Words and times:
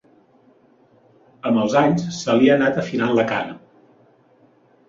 Amb 1.49 1.61
els 1.65 1.77
anys 1.83 2.07
se 2.21 2.37
li 2.39 2.49
ha 2.53 2.57
anat 2.57 2.81
afilant 2.85 3.15
la 3.21 3.27
cara. 3.33 3.55